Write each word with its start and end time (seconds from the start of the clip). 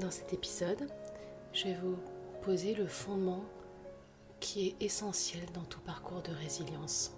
Dans 0.00 0.10
cet 0.10 0.32
épisode, 0.32 0.88
je 1.52 1.66
vais 1.66 1.74
vous 1.74 1.96
poser 2.42 2.74
le 2.74 2.86
fondement 2.86 3.44
qui 4.40 4.66
est 4.66 4.84
essentiel 4.84 5.44
dans 5.54 5.62
tout 5.62 5.80
parcours 5.80 6.20
de 6.20 6.32
résilience. 6.32 7.12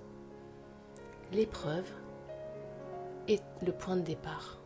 L'épreuve 1.33 1.91
est 3.29 3.43
le 3.65 3.73
point 3.73 3.97
de 3.97 4.03
départ. 4.03 4.59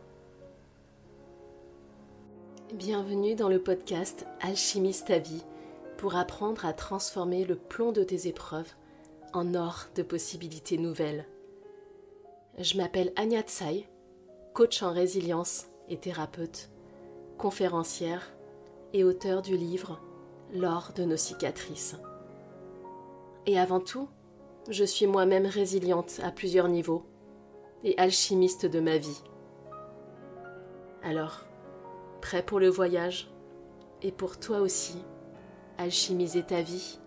Bienvenue 2.73 3.33
dans 3.35 3.47
le 3.47 3.63
podcast 3.63 4.25
Alchimiste 4.41 5.07
ta 5.07 5.19
vie 5.19 5.45
pour 5.97 6.17
apprendre 6.17 6.65
à 6.65 6.73
transformer 6.73 7.45
le 7.45 7.55
plomb 7.55 7.93
de 7.93 8.03
tes 8.03 8.27
épreuves 8.27 8.73
en 9.31 9.55
or 9.55 9.85
de 9.95 10.03
possibilités 10.03 10.77
nouvelles. 10.77 11.25
Je 12.59 12.75
m'appelle 12.75 13.13
Anya 13.15 13.43
Tsai, 13.43 13.87
coach 14.53 14.83
en 14.83 14.91
résilience 14.91 15.67
et 15.87 15.97
thérapeute 15.97 16.70
conférencière 17.41 18.31
et 18.93 19.03
auteur 19.03 19.41
du 19.41 19.57
livre 19.57 19.99
L'or 20.53 20.91
de 20.95 21.05
nos 21.05 21.17
cicatrices. 21.17 21.95
Et 23.47 23.57
avant 23.57 23.79
tout, 23.79 24.07
je 24.69 24.83
suis 24.83 25.07
moi-même 25.07 25.47
résiliente 25.47 26.19
à 26.21 26.31
plusieurs 26.31 26.67
niveaux 26.67 27.03
et 27.83 27.97
alchimiste 27.97 28.67
de 28.67 28.79
ma 28.79 28.97
vie. 28.97 29.23
Alors, 31.01 31.45
prêt 32.21 32.45
pour 32.45 32.59
le 32.59 32.69
voyage 32.69 33.33
et 34.03 34.11
pour 34.11 34.39
toi 34.39 34.59
aussi, 34.59 35.03
alchimiser 35.79 36.43
ta 36.43 36.61
vie? 36.61 36.99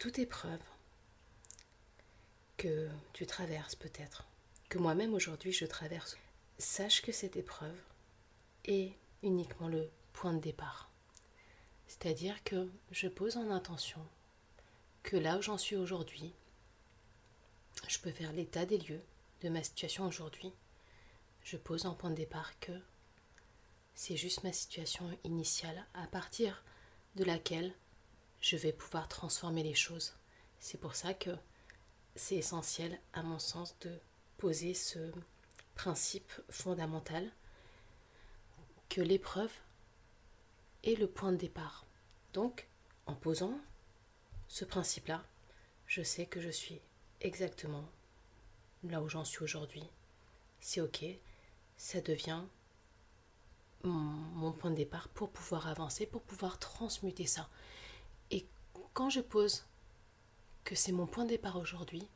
Toute 0.00 0.18
épreuve 0.18 0.62
que 2.56 2.88
tu 3.12 3.24
traverses 3.24 3.76
peut-être 3.76 4.24
que 4.68 4.78
moi-même 4.78 5.14
aujourd'hui 5.14 5.52
je 5.52 5.64
traverse, 5.64 6.16
sache 6.58 7.02
que 7.02 7.12
cette 7.12 7.36
épreuve 7.36 7.78
est 8.64 8.92
uniquement 9.22 9.68
le 9.68 9.90
point 10.12 10.32
de 10.32 10.40
départ. 10.40 10.90
C'est-à-dire 11.86 12.42
que 12.44 12.68
je 12.90 13.08
pose 13.08 13.36
en 13.36 13.50
intention 13.50 14.04
que 15.02 15.16
là 15.16 15.38
où 15.38 15.42
j'en 15.42 15.56
suis 15.56 15.76
aujourd'hui, 15.76 16.34
je 17.86 17.98
peux 17.98 18.10
faire 18.10 18.32
l'état 18.32 18.66
des 18.66 18.78
lieux 18.78 19.02
de 19.40 19.48
ma 19.48 19.62
situation 19.62 20.06
aujourd'hui. 20.06 20.52
Je 21.42 21.56
pose 21.56 21.86
en 21.86 21.94
point 21.94 22.10
de 22.10 22.16
départ 22.16 22.58
que 22.60 22.72
c'est 23.94 24.16
juste 24.16 24.44
ma 24.44 24.52
situation 24.52 25.16
initiale 25.24 25.86
à 25.94 26.06
partir 26.06 26.62
de 27.14 27.24
laquelle 27.24 27.74
je 28.40 28.56
vais 28.56 28.72
pouvoir 28.72 29.08
transformer 29.08 29.62
les 29.62 29.74
choses. 29.74 30.14
C'est 30.60 30.78
pour 30.78 30.94
ça 30.94 31.14
que 31.14 31.30
c'est 32.16 32.36
essentiel 32.36 33.00
à 33.12 33.22
mon 33.22 33.38
sens 33.38 33.78
de 33.80 33.98
poser 34.38 34.72
ce 34.72 35.12
principe 35.74 36.32
fondamental 36.48 37.30
que 38.88 39.00
l'épreuve 39.00 39.52
est 40.84 40.94
le 40.94 41.06
point 41.06 41.32
de 41.32 41.36
départ. 41.36 41.84
Donc, 42.32 42.66
en 43.06 43.14
posant 43.14 43.58
ce 44.48 44.64
principe-là, 44.64 45.24
je 45.86 46.02
sais 46.02 46.26
que 46.26 46.40
je 46.40 46.48
suis 46.50 46.80
exactement 47.20 47.84
là 48.84 49.02
où 49.02 49.08
j'en 49.08 49.24
suis 49.24 49.42
aujourd'hui. 49.42 49.84
C'est 50.60 50.80
ok, 50.80 51.04
ça 51.76 52.00
devient 52.00 52.42
mon, 53.84 54.52
point 54.52 54.70
de 54.70 54.76
départ 54.76 55.08
pour 55.08 55.30
pouvoir 55.30 55.68
avancer, 55.68 56.06
pour 56.06 56.22
pouvoir 56.22 56.58
transmuter 56.58 57.26
ça. 57.26 57.48
Et 58.30 58.46
quand 58.92 59.10
je 59.10 59.20
pose 59.20 59.64
que 60.64 60.74
c'est 60.74 60.92
mon 60.92 61.06
point 61.06 61.24
de 61.24 61.30
départ 61.30 61.56
aujourd'hui, 61.56 62.08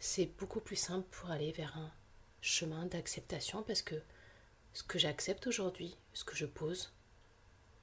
c'est 0.00 0.26
beaucoup 0.38 0.60
plus 0.60 0.76
simple 0.76 1.06
pour 1.10 1.30
aller 1.30 1.52
vers 1.52 1.76
un 1.76 1.92
chemin 2.40 2.86
d'acceptation 2.86 3.62
parce 3.62 3.82
que 3.82 4.02
ce 4.72 4.82
que 4.82 4.98
j'accepte 4.98 5.46
aujourd'hui, 5.46 5.96
ce 6.14 6.24
que 6.24 6.34
je 6.34 6.46
pose 6.46 6.92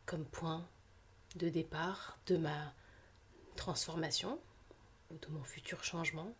comme 0.07 0.25
point 0.25 0.67
de 1.35 1.49
départ 1.49 2.17
de 2.25 2.37
ma 2.37 2.73
transformation 3.55 4.39
ou 5.11 5.17
de 5.17 5.27
mon 5.27 5.43
futur 5.43 5.83
changement, 5.83 6.33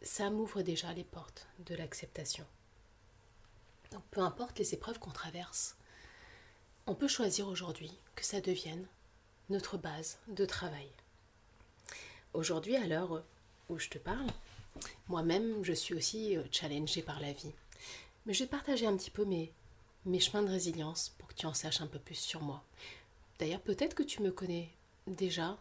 ça 0.00 0.30
m'ouvre 0.30 0.62
déjà 0.62 0.92
les 0.94 1.04
portes 1.04 1.46
de 1.60 1.74
l'acceptation. 1.74 2.46
Donc 3.90 4.02
peu 4.10 4.20
importe 4.22 4.58
les 4.58 4.72
épreuves 4.72 4.98
qu'on 4.98 5.10
traverse, 5.10 5.76
on 6.86 6.94
peut 6.94 7.08
choisir 7.08 7.48
aujourd'hui 7.48 7.98
que 8.14 8.24
ça 8.24 8.40
devienne 8.40 8.86
notre 9.50 9.76
base 9.76 10.18
de 10.28 10.46
travail. 10.46 10.90
Aujourd'hui, 12.32 12.76
à 12.76 12.86
l'heure 12.86 13.22
où 13.68 13.78
je 13.78 13.88
te 13.88 13.98
parle, 13.98 14.26
moi-même, 15.08 15.64
je 15.64 15.72
suis 15.72 15.94
aussi 15.94 16.36
euh, 16.36 16.42
challengée 16.50 17.02
par 17.02 17.20
la 17.20 17.32
vie. 17.32 17.52
Mais 18.26 18.34
je 18.34 18.44
vais 18.44 18.50
partager 18.50 18.86
un 18.86 18.96
petit 18.96 19.10
peu 19.10 19.24
mes, 19.24 19.52
chemins 20.20 20.42
de 20.42 20.50
résilience 20.50 21.14
pour 21.18 21.28
que 21.28 21.34
tu 21.34 21.46
en 21.46 21.54
saches 21.54 21.80
un 21.80 21.86
peu 21.86 21.98
plus 21.98 22.14
sur 22.14 22.40
moi. 22.40 22.64
D'ailleurs, 23.38 23.60
peut-être 23.60 23.94
que 23.94 24.02
tu 24.02 24.22
me 24.22 24.30
connais 24.30 24.70
déjà. 25.06 25.58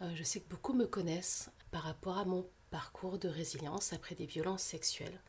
Euh, 0.00 0.10
je 0.14 0.22
sais 0.22 0.40
que 0.40 0.48
beaucoup 0.48 0.72
me 0.72 0.86
connaissent 0.86 1.50
par 1.70 1.82
rapport 1.82 2.18
à 2.18 2.24
mon 2.24 2.46
parcours 2.70 3.18
de 3.18 3.28
résilience 3.28 3.92
après 3.92 4.14
des 4.14 4.26
violences 4.26 4.62
sexuelles. 4.62 5.20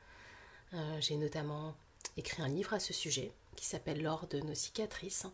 Euh, 0.74 0.98
j'ai 1.00 1.18
notamment 1.18 1.76
écrit 2.18 2.42
un 2.42 2.48
livre 2.48 2.74
à 2.74 2.80
ce 2.80 2.94
sujet 2.94 3.32
qui 3.56 3.66
s'appelle 3.66 4.02
L'or 4.02 4.28
de 4.28 4.40
nos 4.40 4.56
cicatrices. 4.56 5.28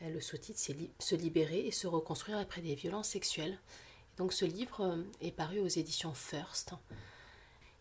Le 0.00 0.20
sous-titre, 0.20 0.58
c'est 0.58 0.76
Se 0.98 1.14
libérer 1.14 1.66
et 1.66 1.70
se 1.70 1.86
reconstruire 1.86 2.38
après 2.38 2.60
des 2.60 2.74
violences 2.74 3.08
sexuelles. 3.08 3.58
Donc 4.16 4.32
ce 4.32 4.44
livre 4.44 4.80
euh, 4.82 5.02
est 5.20 5.32
paru 5.32 5.58
aux 5.58 5.68
éditions 5.68 6.14
First 6.14 6.74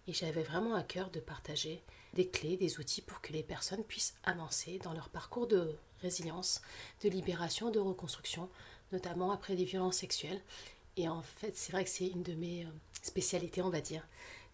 et 0.08 0.14
j'avais 0.14 0.44
vraiment 0.44 0.76
à 0.76 0.84
cœur 0.84 1.10
de 1.12 1.20
partager 1.20 1.84
des 2.14 2.28
clés, 2.28 2.58
des 2.58 2.80
outils 2.80 3.02
pour 3.02 3.22
que 3.22 3.32
les 3.32 3.44
personnes 3.44 3.84
puissent 3.84 4.16
avancer 4.24 4.80
dans 4.84 4.94
leur 4.94 5.10
parcours 5.10 5.48
de 5.48 5.76
résilience, 6.02 6.62
de 7.04 7.10
libération, 7.10 7.72
de 7.72 7.80
reconstruction, 7.80 8.50
notamment 8.92 9.32
après 9.32 9.56
des 9.56 9.64
violences 9.64 9.98
sexuelles. 9.98 10.42
Et 10.98 11.08
en 11.08 11.22
fait, 11.22 11.56
c'est 11.56 11.72
vrai 11.72 11.84
que 11.84 11.90
c'est 11.90 12.08
une 12.08 12.24
de 12.24 12.34
mes 12.34 12.66
euh, 12.66 12.70
spécialités, 13.02 13.62
on 13.62 13.70
va 13.70 13.82
dire. 13.82 14.06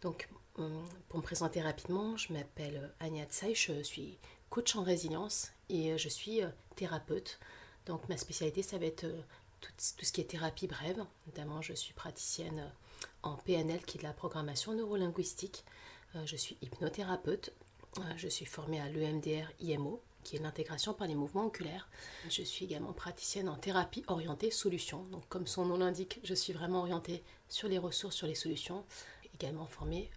Donc, 0.01 0.29
euh, 0.59 0.69
pour 1.07 1.19
me 1.19 1.23
présenter 1.23 1.61
rapidement, 1.61 2.15
je 2.15 2.31
m'appelle 2.31 2.93
Anya 2.99 3.25
Tsai, 3.25 3.55
je 3.55 3.81
suis 3.81 4.17
coach 4.49 4.75
en 4.75 4.83
résilience 4.83 5.51
et 5.69 5.97
je 5.97 6.09
suis 6.09 6.41
thérapeute. 6.75 7.39
Donc, 7.85 8.07
ma 8.07 8.17
spécialité, 8.17 8.61
ça 8.61 8.77
va 8.77 8.85
être 8.85 9.05
tout, 9.59 9.71
ce 9.77 10.11
qui 10.11 10.21
est 10.21 10.25
thérapie 10.25 10.67
brève. 10.67 11.05
Notamment, 11.27 11.61
je 11.61 11.73
suis 11.73 11.93
praticienne 11.93 12.71
en 13.23 13.35
PNL, 13.35 13.81
qui 13.85 13.97
est 13.97 14.01
de 14.01 14.05
la 14.05 14.13
programmation 14.13 14.73
neurolinguistique. 14.73 15.63
Euh, 16.15 16.25
je 16.25 16.35
suis 16.35 16.57
hypnothérapeute. 16.61 17.53
Euh, 17.97 18.01
je 18.17 18.27
suis 18.27 18.45
formée 18.45 18.79
à 18.79 18.89
l'EMDR 18.89 19.51
IMO, 19.59 20.01
qui 20.23 20.35
est 20.35 20.39
l'intégration 20.39 20.93
par 20.93 21.07
les 21.07 21.15
mouvements 21.15 21.45
oculaires. 21.45 21.89
Je 22.29 22.43
suis 22.43 22.65
également 22.65 22.93
praticienne 22.93 23.49
en 23.49 23.55
thérapie 23.55 24.03
orientée 24.07 24.51
solutions. 24.51 25.03
Donc, 25.05 25.27
comme 25.29 25.47
son 25.47 25.65
nom 25.65 25.77
l'indique, 25.77 26.19
je 26.23 26.33
suis 26.33 26.53
vraiment 26.53 26.79
orientée 26.79 27.23
sur 27.47 27.67
les 27.67 27.77
ressources, 27.77 28.15
sur 28.15 28.27
les 28.27 28.35
solutions. 28.35 28.85
Également 29.33 29.67
formée 29.67 30.09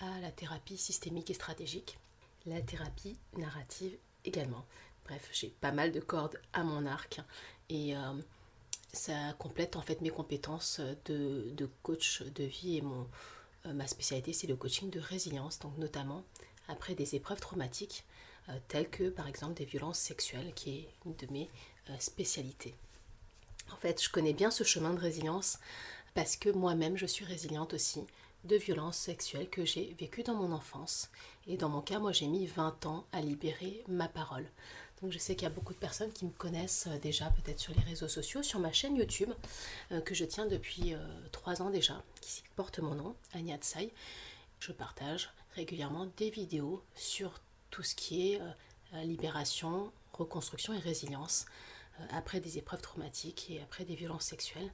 à 0.00 0.20
la 0.20 0.30
thérapie 0.30 0.78
systémique 0.78 1.30
et 1.30 1.34
stratégique, 1.34 1.98
la 2.46 2.60
thérapie 2.60 3.18
narrative 3.36 3.96
également. 4.24 4.64
Bref, 5.04 5.28
j'ai 5.32 5.48
pas 5.48 5.72
mal 5.72 5.90
de 5.90 6.00
cordes 6.00 6.40
à 6.52 6.62
mon 6.62 6.86
arc 6.86 7.20
et 7.68 7.96
euh, 7.96 8.12
ça 8.92 9.34
complète 9.38 9.76
en 9.76 9.82
fait 9.82 10.00
mes 10.00 10.10
compétences 10.10 10.80
de, 11.04 11.70
coach 11.82 12.22
de 12.22 12.44
vie 12.44 12.78
et 12.78 12.82
euh, 13.66 13.72
ma 13.72 13.86
spécialité 13.86 14.32
c'est 14.32 14.46
le 14.46 14.56
coaching 14.56 14.90
de 14.90 15.00
résilience, 15.00 15.58
donc 15.58 15.76
notamment 15.78 16.24
après 16.68 16.94
des 16.94 17.14
épreuves 17.14 17.40
traumatiques 17.40 18.04
euh, 18.48 18.52
telles 18.68 18.88
que 18.88 19.10
par 19.10 19.28
exemple 19.28 19.54
des 19.54 19.64
violences 19.64 19.98
sexuelles 19.98 20.52
qui 20.54 20.70
est 20.70 20.88
une 21.04 21.14
de 21.16 21.32
mes 21.32 21.50
euh, 21.90 21.94
spécialités. 21.98 22.74
En 23.72 23.76
fait, 23.76 24.02
je 24.02 24.08
connais 24.08 24.32
bien 24.32 24.50
ce 24.50 24.64
chemin 24.64 24.94
de 24.94 25.00
résilience 25.00 25.58
parce 26.14 26.36
que 26.36 26.48
moi-même 26.48 26.96
je 26.96 27.06
suis 27.06 27.24
résiliente 27.24 27.74
aussi 27.74 28.02
de 28.44 28.56
violences 28.56 28.96
sexuelles 28.96 29.50
que 29.50 29.64
j'ai 29.64 29.94
vécues 29.98 30.22
dans 30.22 30.34
mon 30.34 30.52
enfance. 30.52 31.10
Et 31.46 31.56
dans 31.56 31.68
mon 31.68 31.82
cas, 31.82 31.98
moi 31.98 32.12
j'ai 32.12 32.26
mis 32.26 32.46
20 32.46 32.86
ans 32.86 33.04
à 33.12 33.20
libérer 33.20 33.82
ma 33.88 34.08
parole. 34.08 34.46
Donc 35.02 35.12
je 35.12 35.18
sais 35.18 35.34
qu'il 35.34 35.44
y 35.44 35.46
a 35.46 35.54
beaucoup 35.54 35.72
de 35.72 35.78
personnes 35.78 36.12
qui 36.12 36.24
me 36.24 36.30
connaissent 36.30 36.88
euh, 36.88 36.98
déjà 36.98 37.30
peut-être 37.30 37.60
sur 37.60 37.72
les 37.74 37.82
réseaux 37.82 38.08
sociaux, 38.08 38.42
sur 38.42 38.58
ma 38.58 38.72
chaîne 38.72 38.96
YouTube 38.96 39.30
euh, 39.92 40.00
que 40.00 40.14
je 40.14 40.24
tiens 40.24 40.46
depuis 40.46 40.94
euh, 40.94 40.98
trois 41.30 41.62
ans 41.62 41.70
déjà, 41.70 42.02
qui 42.20 42.42
porte 42.56 42.80
mon 42.80 42.94
nom, 42.94 43.14
Anya 43.34 43.58
Tsai. 43.58 43.92
Je 44.58 44.72
partage 44.72 45.30
régulièrement 45.54 46.06
des 46.16 46.30
vidéos 46.30 46.82
sur 46.94 47.40
tout 47.70 47.82
ce 47.82 47.94
qui 47.94 48.32
est 48.32 48.40
libération, 49.04 49.92
reconstruction 50.12 50.72
et 50.72 50.78
résilience 50.78 51.46
après 52.10 52.40
des 52.40 52.58
épreuves 52.58 52.80
traumatiques 52.80 53.50
et 53.50 53.60
après 53.60 53.84
des 53.84 53.94
violences 53.94 54.24
sexuelles. 54.24 54.72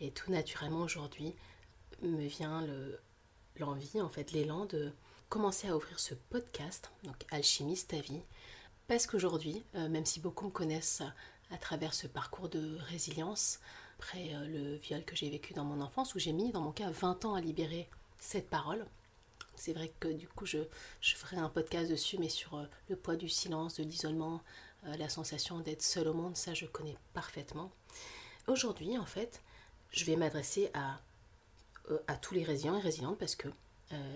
Et 0.00 0.10
tout 0.10 0.30
naturellement 0.30 0.80
aujourd'hui 0.80 1.34
me 2.00 2.26
vient 2.26 2.66
l'envie, 3.58 4.00
en 4.00 4.08
fait 4.08 4.32
l'élan 4.32 4.64
de 4.64 4.90
commencer 5.28 5.68
à 5.68 5.76
ouvrir 5.76 6.00
ce 6.00 6.14
podcast, 6.14 6.90
donc 7.04 7.16
Alchimiste 7.30 7.90
ta 7.90 8.00
vie, 8.00 8.22
parce 8.88 9.06
qu'aujourd'hui, 9.06 9.64
euh, 9.74 9.88
même 9.88 10.06
si 10.06 10.20
beaucoup 10.20 10.46
me 10.46 10.50
connaissent 10.50 11.02
à 11.50 11.58
travers 11.58 11.94
ce 11.94 12.06
parcours 12.06 12.48
de 12.48 12.78
résilience, 12.88 13.58
après 13.98 14.34
euh, 14.34 14.46
le 14.46 14.76
viol 14.76 15.04
que 15.04 15.16
j'ai 15.16 15.28
vécu 15.28 15.54
dans 15.54 15.64
mon 15.64 15.80
enfance, 15.80 16.14
où 16.14 16.18
j'ai 16.18 16.32
mis 16.32 16.52
dans 16.52 16.60
mon 16.60 16.72
cas 16.72 16.90
20 16.90 17.24
ans 17.24 17.34
à 17.34 17.40
libérer 17.40 17.88
cette 18.18 18.48
parole, 18.48 18.86
C'est 19.56 19.72
vrai 19.72 19.90
que 20.00 20.08
du 20.08 20.28
coup, 20.28 20.46
je, 20.46 20.58
ferai 21.00 21.38
un 21.38 21.48
podcast 21.48 21.90
dessus, 21.90 22.18
mais 22.18 22.28
sur 22.28 22.54
euh, 22.54 22.64
le 22.88 22.96
poids 22.96 23.16
du 23.16 23.28
silence, 23.28 23.76
de 23.76 23.84
l'isolement, 23.84 24.40
la 24.84 25.08
sensation 25.08 25.58
d'être 25.58 25.82
seul 25.82 26.06
au 26.06 26.14
monde, 26.14 26.36
ça 26.36 26.54
je 26.54 26.64
connais 26.64 26.96
parfaitement. 27.12 27.72
Aujourd'hui, 28.46 28.96
en 28.98 29.06
fait, 29.06 29.42
je 29.90 30.04
vais 30.04 30.14
m'adresser 30.14 30.70
à, 30.74 31.00
à 32.06 32.16
tous 32.16 32.34
les 32.34 32.44
résilients 32.44 32.78
et 32.78 32.80
résilientes 32.80 33.18
parce 33.18 33.34
que, 33.34 33.48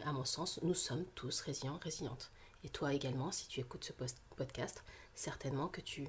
à 0.04 0.12
mon 0.12 0.24
sens, 0.24 0.60
nous 0.62 0.74
sommes 0.74 1.04
tous 1.16 1.40
résilients 1.40 1.80
résilientes. 1.82 2.30
Et 2.62 2.68
toi 2.68 2.92
également, 2.92 3.32
si 3.32 3.48
tu 3.48 3.58
écoutes 3.58 3.84
ce 3.84 3.92
certainement 5.14 5.68
que 5.68 5.80
tu 5.80 6.08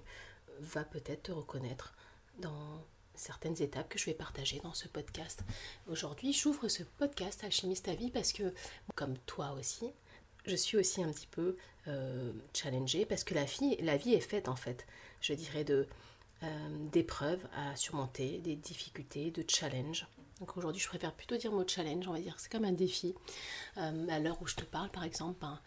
vas 0.59 0.83
peut-être 0.83 1.23
te 1.23 1.31
reconnaître 1.31 1.93
dans 2.39 2.83
certaines 3.15 3.61
étapes 3.61 3.89
que 3.89 3.99
je 3.99 4.05
vais 4.05 4.13
partager 4.13 4.59
dans 4.63 4.73
ce 4.73 4.87
podcast. 4.87 5.43
Aujourd'hui, 5.87 6.33
j'ouvre 6.33 6.67
ce 6.67 6.83
podcast 6.83 7.43
Alchimiste 7.43 7.87
à 7.87 7.95
vie 7.95 8.09
parce 8.09 8.33
que, 8.33 8.53
comme 8.95 9.17
toi 9.25 9.55
aussi, 9.59 9.91
je 10.45 10.55
suis 10.55 10.77
aussi 10.77 11.03
un 11.03 11.11
petit 11.11 11.27
peu 11.27 11.57
euh, 11.87 12.31
challengée 12.53 13.05
parce 13.05 13.23
que 13.23 13.35
la 13.35 13.43
vie, 13.43 13.75
la 13.77 13.97
vie 13.97 14.13
est 14.13 14.21
faite 14.21 14.47
en 14.47 14.55
fait, 14.55 14.85
je 15.21 15.33
dirais, 15.33 15.63
de 15.63 15.87
euh, 16.43 16.87
d'épreuves 16.91 17.45
à 17.55 17.75
surmonter, 17.75 18.39
des 18.39 18.55
difficultés, 18.55 19.29
de 19.29 19.45
challenges. 19.47 20.07
Donc 20.41 20.57
aujourd'hui, 20.57 20.81
je 20.81 20.87
préfère 20.89 21.13
plutôt 21.13 21.37
dire 21.37 21.53
mot 21.53 21.63
challenge, 21.65 22.05
on 22.09 22.11
va 22.11 22.19
dire, 22.19 22.35
c'est 22.37 22.51
comme 22.51 22.65
un 22.65 22.73
défi. 22.73 23.15
Euh, 23.77 24.07
à 24.09 24.19
l'heure 24.19 24.41
où 24.41 24.47
je 24.47 24.55
te 24.55 24.65
parle, 24.65 24.89
par 24.89 25.05
exemple, 25.05 25.39
ben, 25.39 25.59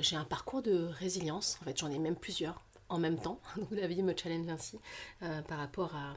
j'ai 0.00 0.14
un 0.14 0.24
parcours 0.24 0.62
de 0.62 0.84
résilience, 0.84 1.58
en 1.60 1.64
fait, 1.64 1.76
j'en 1.76 1.90
ai 1.90 1.98
même 1.98 2.16
plusieurs 2.16 2.62
en 2.88 2.98
même 2.98 3.18
temps, 3.18 3.40
donc 3.56 3.70
la 3.72 3.88
vie 3.88 4.02
me 4.02 4.14
challenge 4.16 4.48
ainsi 4.48 4.78
par 5.48 5.58
rapport 5.58 5.96
à 5.96 6.16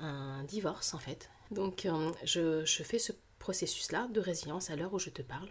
un, 0.00 0.44
divorce 0.44 0.94
en 0.94 0.98
fait. 0.98 1.30
Donc 1.50 1.86
euh, 1.86 2.12
je, 2.24 2.64
fais 2.64 2.98
ce 2.98 3.12
processus-là 3.38 4.08
de 4.12 4.20
résilience 4.20 4.70
à 4.70 4.76
l'heure 4.76 4.92
où 4.92 4.98
je 4.98 5.10
te 5.10 5.22
parle. 5.22 5.48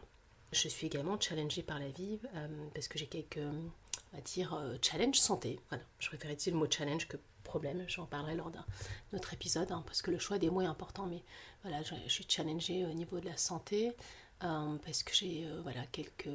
Je 0.52 0.68
suis 0.68 0.88
également 0.88 1.20
challengée 1.20 1.64
par 1.64 1.80
la 1.80 1.90
vie 1.90 2.20
euh, 2.36 2.48
parce 2.74 2.88
que 2.88 2.98
j'ai 2.98 3.08
quelques, 3.08 3.40
on 3.40 4.16
va 4.16 4.22
dire, 4.22 4.54
euh, 4.54 4.78
challenge 4.82 5.16
santé. 5.16 5.60
Voilà, 5.70 5.84
je 6.00 6.08
préfère 6.08 6.32
utiliser 6.32 6.52
le 6.52 6.58
mot 6.58 6.68
challenge 6.70 7.08
que 7.08 7.18
problème. 7.48 7.84
J'en 7.88 8.06
parlerai 8.06 8.36
lors 8.36 8.52
d'un 8.52 8.66
autre 9.14 9.34
épisode 9.34 9.72
hein, 9.72 9.84
parce 9.86 10.02
que 10.02 10.12
le 10.12 10.20
choix 10.20 10.38
des 10.38 10.50
mots 10.50 10.62
est 10.62 10.66
important. 10.66 11.08
Mais 11.08 11.24
voilà, 11.64 11.82
je, 11.84 11.96
suis 12.08 12.26
challengée 12.28 12.86
au 12.86 12.94
niveau 12.94 13.20
de 13.20 13.26
la 13.26 13.38
santé 13.38 13.92
parce 14.40 15.02
que 15.04 15.16
j'ai 15.16 15.48
voilà 15.64 15.84
quelques 15.92 16.30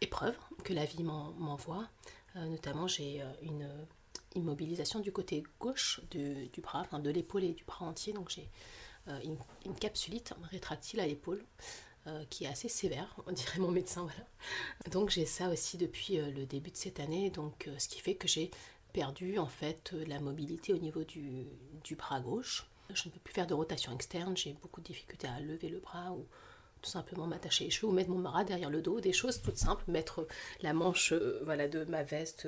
épreuves 0.00 0.36
que 0.62 0.72
la 0.72 0.84
vie 0.84 1.02
m'envoie. 1.02 1.88
notamment, 2.36 2.86
j'ai 2.86 3.22
une 3.42 3.68
immobilisation 4.34 5.00
du 5.00 5.12
côté 5.12 5.42
gauche 5.60 6.00
du, 6.10 6.60
bras, 6.60 6.80
enfin 6.80 6.98
de 6.98 7.10
l'épaule 7.10 7.44
et 7.44 7.52
du 7.52 7.64
bras 7.64 7.86
entier. 7.86 8.12
Donc 8.12 8.30
j'ai 8.30 8.48
euh, 9.08 9.18
une, 9.64 9.74
capsulite 9.74 10.34
rétractile 10.50 11.00
à 11.00 11.06
l'épaule 11.06 11.44
euh, 12.06 12.24
qui 12.30 12.44
est 12.44 12.48
assez 12.48 12.68
sévère, 12.68 13.16
on 13.26 13.32
dirait 13.32 13.58
mon 13.58 13.70
médecin. 13.70 14.02
Voilà. 14.02 14.90
Donc 14.90 15.10
j'ai 15.10 15.26
ça 15.26 15.48
aussi 15.48 15.76
depuis 15.76 16.18
euh, 16.18 16.30
le 16.30 16.46
début 16.46 16.70
de 16.70 16.76
cette 16.76 17.00
année, 17.00 17.30
donc 17.30 17.68
ce 17.78 17.88
qui 17.88 18.00
fait 18.00 18.14
que 18.14 18.28
j'ai 18.28 18.50
perdu 18.94 19.38
en 19.38 19.48
fait 19.48 19.92
la 20.06 20.20
mobilité 20.20 20.72
au 20.72 20.78
niveau 20.78 21.04
du, 21.04 21.46
du, 21.82 21.96
bras 21.96 22.20
gauche. 22.20 22.66
Je 22.92 23.08
ne 23.08 23.12
peux 23.12 23.20
plus 23.20 23.34
faire 23.34 23.46
de 23.46 23.54
rotation 23.54 23.92
externe, 23.92 24.36
j'ai 24.36 24.54
beaucoup 24.54 24.80
de 24.80 24.86
difficultés 24.86 25.26
à 25.26 25.40
lever 25.40 25.68
le 25.68 25.80
bras 25.80 26.12
ou 26.12 26.26
tout 26.80 26.90
simplement 26.90 27.26
m'attacher 27.26 27.64
les 27.64 27.70
cheveux 27.70 27.88
ou 27.90 27.92
mettre 27.92 28.10
mon 28.10 28.20
bras 28.20 28.44
derrière 28.44 28.70
le 28.70 28.82
dos, 28.82 29.00
des 29.00 29.14
choses 29.14 29.40
toutes 29.40 29.56
simples, 29.56 29.84
mettre 29.88 30.26
la 30.60 30.74
manche 30.74 31.12
voilà, 31.42 31.66
de 31.66 31.84
ma 31.84 32.02
veste 32.02 32.46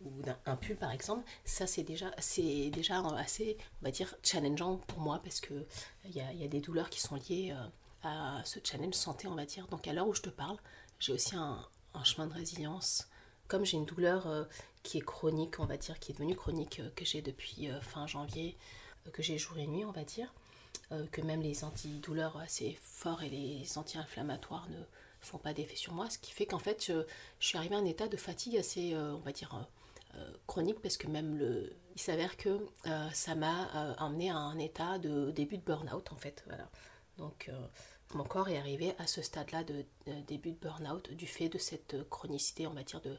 ou 0.00 0.10
d'un 0.22 0.56
pull 0.56 0.76
par 0.76 0.90
exemple, 0.90 1.24
ça 1.44 1.66
c'est 1.66 1.82
déjà, 1.82 2.10
c'est 2.18 2.70
déjà 2.70 3.06
assez, 3.16 3.58
on 3.82 3.84
va 3.84 3.90
dire, 3.90 4.14
challengeant 4.22 4.78
pour 4.78 5.00
moi 5.00 5.20
parce 5.22 5.40
que 5.40 5.66
il 6.06 6.16
y 6.16 6.44
a, 6.44 6.48
des 6.48 6.60
douleurs 6.60 6.88
qui 6.88 7.00
sont 7.00 7.16
liées 7.16 7.52
euh, 7.52 7.66
à 8.02 8.40
ce 8.44 8.58
challenge 8.64 8.94
santé, 8.94 9.28
on 9.28 9.34
va 9.34 9.44
dire. 9.44 9.66
Donc 9.68 9.86
à 9.86 9.92
l'heure 9.92 10.08
où 10.08 10.14
je 10.14 10.22
te 10.22 10.30
parle, 10.30 10.56
j'ai 10.98 11.12
aussi 11.12 11.36
un, 11.36 11.64
chemin 12.04 12.26
de 12.26 12.34
résilience. 12.34 13.08
Comme 13.48 13.64
j'ai 13.64 13.76
une 13.76 13.86
douleur 13.86 14.26
euh, 14.26 14.44
qui 14.88 14.98
est 14.98 15.02
chronique, 15.02 15.60
on 15.60 15.66
va 15.66 15.76
dire, 15.76 15.98
qui 15.98 16.12
est 16.12 16.14
devenue 16.14 16.36
chronique, 16.36 16.80
euh, 16.80 16.90
que 16.96 17.04
j'ai 17.04 17.22
depuis 17.22 17.68
fin 17.80 18.06
janvier, 18.06 18.56
que 19.12 19.22
j'ai 19.22 19.38
jour 19.38 19.58
et 19.58 19.66
nuit, 19.66 19.84
on 19.84 19.92
va 19.92 20.04
dire, 20.04 20.32
que 21.12 21.20
même 21.20 21.40
les 21.40 21.64
antidouleurs 21.64 22.36
assez 22.38 22.78
forts 22.82 23.22
et 23.22 23.28
les 23.28 23.78
anti-inflammatoires 23.78 24.68
ne 24.70 24.82
font 25.20 25.38
pas 25.38 25.54
d'effet 25.54 25.76
sur 25.76 25.94
moi, 25.94 26.10
ce 26.10 26.18
qui 26.18 26.32
fait 26.32 26.46
qu'en 26.46 26.58
fait, 26.58 26.84
je, 26.86 27.04
suis 27.40 27.56
arrivée 27.56 27.74
à 27.74 27.78
un 27.78 27.84
état 27.84 28.08
de 28.08 28.16
fatigue 28.16 28.56
assez, 28.56 28.94
on 28.94 29.20
va 29.20 29.32
dire, 29.32 29.66
euh, 30.14 30.30
chronique 30.46 30.80
parce 30.80 30.96
que 30.96 31.06
même 31.06 31.36
le, 31.36 31.72
il 31.94 32.00
s'avère 32.00 32.36
que 32.36 32.66
euh, 32.86 33.10
ça 33.12 33.34
m'a 33.34 33.68
euh, 33.74 33.94
emmené 33.98 34.30
à 34.30 34.36
un 34.36 34.58
état 34.58 34.98
de 34.98 35.30
début 35.30 35.58
de 35.58 35.62
burn-out 35.62 36.12
en 36.12 36.16
fait. 36.16 36.42
Voilà. 36.46 36.68
Donc 37.18 37.50
mon 38.14 38.24
corps 38.24 38.48
est 38.48 38.56
arrivé 38.56 38.94
à 38.98 39.06
ce 39.06 39.22
stade-là 39.22 39.64
de, 39.64 39.84
début 40.26 40.52
de 40.52 40.56
burn-out 40.56 41.12
du 41.12 41.26
fait 41.26 41.48
de 41.48 41.58
cette 41.58 42.08
chronicité 42.08 42.66
en 42.66 42.72
matière 42.72 43.02
de 43.02 43.16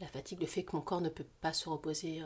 la 0.00 0.06
fatigue, 0.08 0.40
le 0.40 0.46
fait 0.46 0.64
que 0.64 0.74
mon 0.74 0.82
corps 0.82 1.00
ne 1.00 1.08
peut 1.08 1.26
pas 1.40 1.52
se 1.52 1.68
reposer 1.68 2.22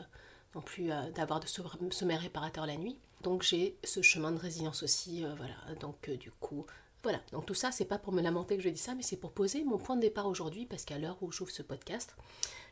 non 0.53 0.61
plus 0.61 0.89
d'avoir 1.15 1.39
de 1.39 1.47
sommeil 1.47 2.17
réparateur 2.17 2.65
la 2.65 2.77
nuit. 2.77 2.97
Donc 3.21 3.43
j'ai 3.43 3.77
ce 3.83 4.01
chemin 4.01 4.31
de 4.31 4.37
résilience 4.37 4.83
aussi, 4.83 5.25
voilà. 5.37 5.55
Donc 5.79 6.09
du 6.09 6.31
coup, 6.31 6.65
voilà. 7.03 7.19
Donc 7.31 7.45
tout 7.45 7.53
ça, 7.53 7.71
c'est 7.71 7.85
pas 7.85 7.97
pour 7.97 8.13
me 8.13 8.21
lamenter 8.21 8.55
que 8.57 8.63
je 8.63 8.69
dis 8.69 8.79
ça, 8.79 8.95
mais 8.95 9.03
c'est 9.03 9.17
pour 9.17 9.31
poser 9.31 9.63
mon 9.63 9.77
point 9.77 9.95
de 9.95 10.01
départ 10.01 10.27
aujourd'hui, 10.27 10.65
parce 10.65 10.85
qu'à 10.85 10.97
l'heure 10.97 11.17
où 11.21 11.31
j'ouvre 11.31 11.51
ce 11.51 11.61
podcast, 11.61 12.15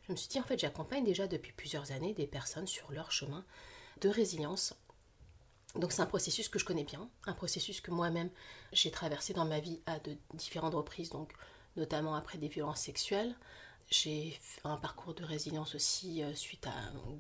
je 0.08 0.12
me 0.12 0.18
suis 0.18 0.30
dit, 0.30 0.40
en 0.40 0.44
fait, 0.44 0.60
j'accompagne 0.60 1.04
déjà 1.04 1.28
depuis 1.28 1.52
plusieurs 1.52 1.92
années 1.92 2.14
des 2.14 2.28
personnes 2.28 2.68
sur 2.68 2.92
leur 2.92 3.12
chemin 3.12 3.46
de 4.02 4.10
résilience. 4.10 4.74
Donc 5.76 5.92
c'est 5.92 6.02
un 6.02 6.08
processus 6.08 6.50
que 6.50 6.60
je 6.60 6.66
connais 6.66 6.84
bien, 6.84 7.10
un 7.26 7.34
processus 7.34 7.82
que 7.82 7.90
moi-même 7.90 8.30
j'ai 8.74 8.92
traversé 8.92 9.34
dans 9.34 9.46
ma 9.46 9.60
vie 9.60 9.82
à 9.88 9.98
de 10.00 10.16
différentes 10.36 10.76
reprises, 10.76 11.10
donc 11.10 11.34
notamment 11.78 12.14
après 12.14 12.38
des 12.38 12.48
violences 12.48 12.82
sexuelles. 12.82 13.36
J'ai 13.94 14.40
un 14.64 14.76
parcours 14.78 15.14
de 15.14 15.24
résilience 15.24 15.76
aussi 15.76 16.24
euh, 16.24 16.34
suite 16.34 16.66
à 16.66 16.74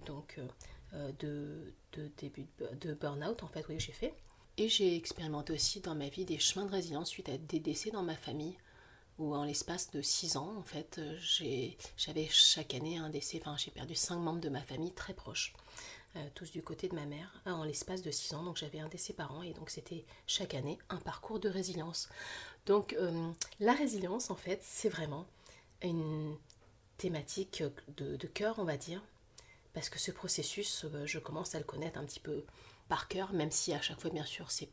donc 0.08 0.40
euh, 0.40 0.48
euh, 0.94 1.12
de, 1.20 1.72
de, 1.92 2.10
début 2.18 2.48
de 2.82 2.96
burn-out 2.96 3.44
en 3.44 3.48
fait, 3.48 3.64
oui 3.70 3.80
j'ai 3.80 3.92
fait. 3.92 4.16
Et 4.58 4.70
j'ai 4.70 4.96
expérimenté 4.96 5.54
aussi 5.54 5.82
dans 5.82 5.94
ma 5.94 6.10
vie 6.10 6.26
des 6.26 6.40
chemins 6.40 6.66
de 6.66 6.72
résilience 6.72 7.10
suite 7.10 7.30
à 7.30 7.38
des 7.38 7.60
décès 7.60 7.92
dans 7.92 8.02
ma 8.02 8.16
famille, 8.16 8.58
où 9.20 9.36
en 9.36 9.44
l'espace 9.44 9.92
de 9.92 10.02
6 10.02 10.38
ans, 10.38 10.56
en 10.58 10.64
fait, 10.64 11.00
j'avais 11.98 12.28
chaque 12.30 12.74
année 12.74 12.98
un 12.98 13.10
décès, 13.10 13.40
enfin 13.42 13.56
j'ai 13.56 13.70
perdu 13.70 13.94
5 13.94 14.18
membres 14.18 14.42
de 14.42 14.50
ma 14.50 14.62
famille 14.62 14.94
très 14.94 15.14
proches, 15.14 15.54
tous 16.36 16.52
du 16.52 16.62
côté 16.62 16.88
de 16.88 16.96
ma 16.96 17.06
mère, 17.06 17.42
en 17.46 17.64
l'espace 17.64 18.04
de 18.04 18.12
6 18.12 18.34
ans, 18.36 18.44
donc 18.44 18.58
j'avais 18.58 18.80
un 18.80 18.90
décès 18.90 19.14
par 19.14 19.32
an, 19.36 19.42
et 19.42 19.54
donc 19.54 19.72
c'était 19.72 20.06
chaque 20.28 20.54
année 20.54 20.78
un 20.90 20.98
parcours 20.98 21.40
de 21.40 21.50
résilience. 21.50 22.10
Donc 22.68 22.96
la 23.60 23.74
résilience, 23.74 24.30
en 24.30 24.36
fait, 24.36 24.60
c'est 24.64 24.90
vraiment 24.90 25.26
une 25.82 26.36
thématique 27.04 27.64
de, 27.98 28.16
de 28.16 28.28
cœur, 28.28 28.60
on 28.60 28.64
va 28.64 28.78
dire, 28.78 29.02
parce 29.74 29.90
que 29.90 30.00
ce 30.00 30.10
processus, 30.10 30.86
je 31.04 31.20
commence 31.20 31.54
à 31.54 31.58
le 31.58 31.66
connaître 31.66 32.00
un 32.00 32.06
petit 32.06 32.22
peu 32.22 32.46
par 32.88 33.10
cœur, 33.10 33.34
même 33.34 33.52
si 33.52 33.74
à 33.74 33.82
chaque 33.82 34.00
fois, 34.00 34.10
bien 34.10 34.24
sûr, 34.24 34.50
c'est 34.52 34.70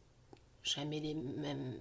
jamais 0.63 1.01
les 1.01 1.15
mêmes 1.15 1.75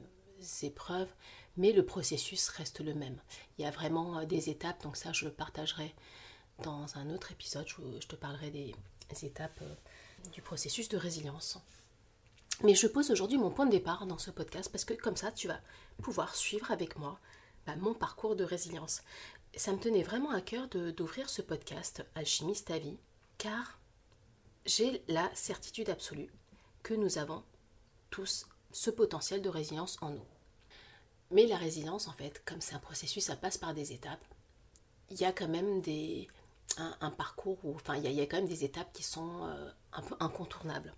épreuves, 0.63 1.13
mais 1.55 1.71
le 1.71 1.85
processus 1.85 2.49
reste 2.49 2.79
le 2.79 2.95
même. 2.95 3.19
Il 3.57 3.61
y 3.61 3.67
a 3.67 3.69
vraiment 3.69 4.17
euh, 4.17 4.25
des 4.25 4.49
étapes, 4.49 4.81
donc 4.81 4.97
ça 4.97 5.13
je 5.13 5.25
le 5.25 5.31
partagerai 5.31 5.93
dans 6.63 6.97
un 6.97 7.11
autre 7.11 7.31
épisode, 7.31 7.67
je, 7.67 8.07
te 8.07 8.15
parlerai 8.15 8.49
des 8.49 8.73
étapes 9.21 9.61
euh, 9.61 9.75
du 10.33 10.41
processus 10.41 10.89
de 10.89 10.97
résilience. 10.97 11.59
Mais 12.63 12.73
je 12.73 12.87
pose 12.87 13.11
aujourd'hui 13.11 13.37
mon 13.37 13.51
point 13.51 13.67
de 13.67 13.71
départ 13.71 14.07
dans 14.07 14.17
ce 14.17 14.31
podcast 14.31 14.71
parce 14.71 14.83
que 14.83 14.95
comme 14.95 15.15
ça 15.15 15.31
tu 15.31 15.47
vas 15.47 15.59
pouvoir 16.01 16.35
suivre 16.35 16.71
avec 16.71 16.97
moi 16.97 17.19
bah, 17.69 17.75
mon 17.77 17.93
parcours 17.93 18.35
de 18.35 18.43
résilience. 18.43 19.03
Ça 19.55 19.73
me 19.73 19.79
tenait 19.79 20.03
vraiment 20.03 20.31
à 20.31 20.41
cœur 20.41 20.67
d'ouvrir 20.67 21.29
ce 21.29 21.41
podcast 21.41 22.05
Alchimiste 22.15 22.71
à 22.71 22.79
vie 22.79 22.97
car 23.37 23.79
j'ai 24.65 25.03
la 25.07 25.29
certitude 25.33 25.89
absolue 25.89 26.29
que 26.83 26.93
nous 26.93 27.17
avons 27.17 27.43
tous 28.09 28.47
ce 28.71 28.89
potentiel 28.89 29.41
de 29.41 29.49
résilience 29.49 29.97
en 30.01 30.11
nous. 30.11 30.25
Mais 31.31 31.45
la 31.47 31.57
résilience, 31.57 32.07
en 32.07 32.13
fait, 32.13 32.43
comme 32.45 32.61
c'est 32.61 32.75
un 32.75 32.79
processus, 32.79 33.25
ça 33.25 33.35
passe 33.35 33.57
par 33.57 33.73
des 33.73 33.91
étapes. 33.91 34.23
Il 35.09 35.19
y 35.19 35.25
a 35.25 35.31
quand 35.31 35.47
même 35.47 35.81
des, 35.81 36.27
un, 36.77 37.11
parcours 37.11 37.57
où, 37.63 37.75
enfin, 37.75 37.95
il 37.95 38.11
y, 38.11 38.21
a, 38.21 38.25
quand 38.25 38.37
même 38.37 38.47
des 38.47 38.63
étapes 38.63 38.93
qui 38.93 39.03
sont 39.03 39.43
euh, 39.43 39.69
un 39.93 40.01
peu 40.01 40.15
incontournables. 40.19 40.93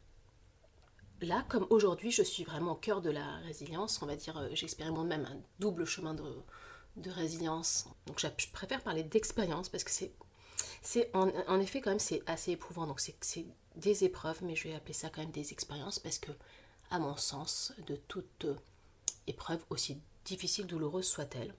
Là, 1.22 1.46
comme 1.50 1.68
aujourd'hui, 1.70 2.12
je 2.12 2.24
suis 2.24 2.44
vraiment 2.44 2.74
au 2.74 2.76
cœur 2.76 3.02
de 3.02 3.10
la 3.10 3.38
résilience, 3.38 4.02
on 4.02 4.06
va 4.06 4.16
dire, 4.16 4.38
euh, 4.38 4.50
j'expérimente 4.54 5.08
même 5.08 5.26
un 5.26 5.38
double 5.60 5.86
chemin 5.86 6.14
de, 6.14 6.24
de 6.98 7.10
résilience. 7.10 7.88
Donc, 8.08 8.20
je 8.20 8.28
préfère 8.52 8.82
parler 8.82 9.04
d'expérience 9.04 9.70
parce 9.70 9.84
que 9.84 9.92
c'est, 9.92 10.12
c'est 10.82 11.10
en, 11.16 11.30
en, 11.48 11.60
effet, 11.60 11.82
quand 11.82 11.92
même, 11.92 12.00
c'est 12.00 12.22
assez 12.28 12.52
éprouvant. 12.52 12.88
Donc, 12.88 13.00
c'est 13.00 13.46
des 13.76 14.04
épreuves, 14.04 14.44
mais 14.44 14.56
je 14.56 14.68
vais 14.68 14.76
appeler 14.76 14.94
ça 14.94 15.10
quand 15.10 15.22
même 15.22 15.32
des 15.32 15.52
expériences 15.52 16.00
parce 16.00 16.20
que, 16.20 16.32
à 16.90 17.00
mon 17.00 17.16
sens, 17.16 17.74
de 17.88 17.96
toute 17.96 18.46
épreuve, 19.28 19.64
aussi 19.70 20.00
difficile, 20.26 20.68
douloureuse 20.68 21.08
soit-elle, 21.08 21.54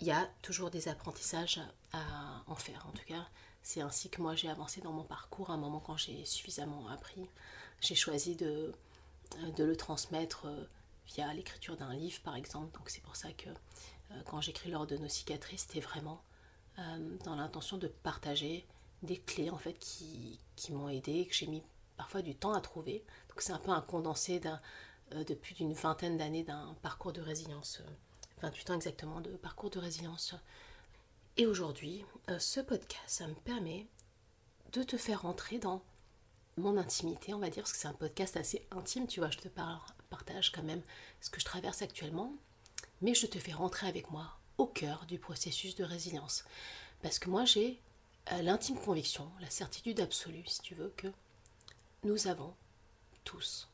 il 0.00 0.06
y 0.06 0.10
a 0.10 0.28
toujours 0.42 0.70
des 0.70 0.88
apprentissages 0.88 1.60
à 1.92 2.42
en 2.46 2.56
faire. 2.56 2.84
En 2.88 2.92
tout 2.92 3.04
cas, 3.06 3.26
c'est 3.62 3.80
ainsi 3.80 4.10
que 4.10 4.20
moi 4.20 4.34
j'ai 4.34 4.48
avancé 4.48 4.80
dans 4.80 4.92
mon 4.92 5.04
parcours. 5.04 5.50
À 5.50 5.54
un 5.54 5.58
moment, 5.58 5.80
quand 5.80 5.96
j'ai 5.96 6.24
suffisamment 6.24 6.88
appris, 6.88 7.28
j'ai 7.80 7.94
choisi 7.94 8.34
de, 8.34 8.74
de 9.56 9.64
le 9.64 9.76
transmettre 9.76 10.48
via 11.06 11.32
l'écriture 11.32 11.76
d'un 11.76 11.94
livre 11.94 12.20
par 12.22 12.34
exemple. 12.36 12.76
Donc 12.76 12.90
c'est 12.90 13.02
pour 13.02 13.16
ça 13.16 13.32
que 13.32 13.48
euh, 13.48 13.54
quand 14.26 14.40
j'écris 14.40 14.70
l'ordre 14.70 14.94
de 14.94 14.96
nos 14.96 15.08
cicatrices, 15.08 15.62
c'était 15.62 15.80
vraiment 15.80 16.22
euh, 16.78 17.16
dans 17.24 17.36
l'intention 17.36 17.78
de 17.78 17.88
partager 17.88 18.66
des 19.02 19.18
clés 19.18 19.50
en 19.50 19.58
fait 19.58 19.74
qui, 19.74 20.38
qui 20.56 20.72
m'ont 20.72 20.88
aidé, 20.88 21.26
que 21.26 21.34
j'ai 21.34 21.46
mis 21.46 21.62
parfois 21.96 22.22
du 22.22 22.34
temps 22.34 22.52
à 22.52 22.60
trouver. 22.60 23.04
Donc 23.28 23.40
c'est 23.40 23.52
un 23.52 23.58
peu 23.58 23.70
un 23.70 23.80
condensé 23.80 24.40
euh, 25.14 25.24
de 25.24 25.34
plus 25.34 25.54
d'une 25.54 25.72
vingtaine 25.72 26.16
d'années 26.16 26.44
d'un 26.44 26.74
parcours 26.82 27.12
de 27.12 27.20
résilience, 27.20 27.82
28 28.42 28.70
ans 28.70 28.74
exactement 28.74 29.20
de 29.20 29.30
parcours 29.30 29.70
de 29.70 29.78
résilience. 29.78 30.34
Et 31.36 31.46
aujourd'hui, 31.46 32.04
ce 32.38 32.60
podcast, 32.60 33.04
ça 33.06 33.26
me 33.26 33.34
permet 33.34 33.86
de 34.72 34.82
te 34.82 34.98
faire 34.98 35.22
rentrer 35.22 35.58
dans 35.58 35.82
mon 36.56 36.76
intimité, 36.76 37.32
on 37.34 37.38
va 37.38 37.48
dire, 37.48 37.62
parce 37.62 37.72
que 37.72 37.78
c'est 37.78 37.88
un 37.88 37.94
podcast 37.94 38.36
assez 38.36 38.66
intime, 38.70 39.06
tu 39.06 39.20
vois, 39.20 39.30
je 39.30 39.38
te 39.38 39.48
partage 40.10 40.52
quand 40.52 40.62
même 40.62 40.82
ce 41.20 41.30
que 41.30 41.40
je 41.40 41.44
traverse 41.44 41.82
actuellement, 41.82 42.34
mais 43.02 43.14
je 43.14 43.26
te 43.26 43.38
fais 43.38 43.52
rentrer 43.52 43.86
avec 43.88 44.10
moi 44.10 44.38
au 44.58 44.66
cœur 44.66 45.04
du 45.06 45.18
processus 45.18 45.74
de 45.74 45.84
résilience. 45.84 46.44
Parce 47.02 47.18
que 47.18 47.28
moi, 47.28 47.44
j'ai 47.44 47.80
euh, 48.30 48.42
l'intime 48.42 48.78
conviction, 48.78 49.30
la 49.40 49.50
certitude 49.50 50.00
absolue, 50.00 50.44
si 50.46 50.62
tu 50.62 50.74
veux, 50.74 50.92
que 50.96 51.08
nous 52.04 52.28
avons 52.28 52.54
tous, 53.24 53.68